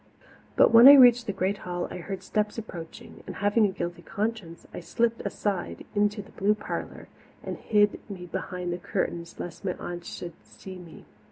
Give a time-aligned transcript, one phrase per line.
[0.55, 4.01] But when I reached the great hall I heard steps approaching and, having a guilty
[4.01, 7.07] conscience, I slipped aside into the blue parlour
[7.43, 11.05] and hid me behind the curtains lest my aunts should see me.